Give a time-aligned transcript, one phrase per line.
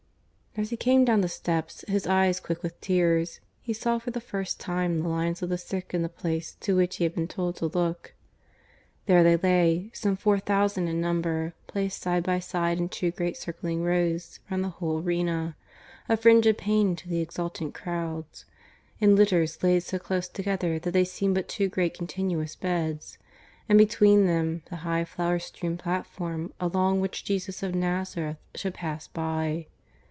[0.61, 4.19] As he came down the steps, his eyes quick with tears, he saw for the
[4.19, 7.29] first time the lines of the sick in the place to which he had been
[7.29, 8.13] told to look.
[9.05, 13.37] There they lay, some four thousand in number, placed side by side in two great
[13.37, 15.55] circling rows round the whole arena,
[16.09, 18.43] a fringe of pain to the exultant crowds,
[18.99, 23.17] in litters laid so close together that they seemed but two great continuous beds,
[23.69, 29.07] and between them the high flower strewn platform along which Jesus of Nazareth should pass
[29.07, 29.67] by.